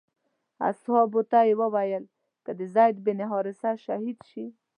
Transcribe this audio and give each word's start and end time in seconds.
اصحابو 0.69 1.21
ته 1.31 1.39
یې 1.47 1.53
وویل 1.61 2.03
که 2.43 2.51
زید 2.73 2.95
بن 3.05 3.19
حارثه 3.31 3.71
شهید 3.85 4.19
شي. 4.29 4.45